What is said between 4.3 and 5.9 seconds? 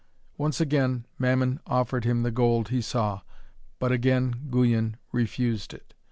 Guyon refused